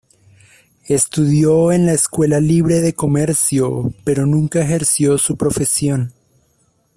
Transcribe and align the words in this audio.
Estudió 0.87 1.71
en 1.71 1.85
la 1.85 1.93
Escuela 1.93 2.39
Libre 2.39 2.81
de 2.81 2.95
Comercio, 2.95 3.93
pero 4.03 4.25
nunca 4.25 4.61
ejerció 4.61 5.19
su 5.19 5.37
profesión. 5.37 6.11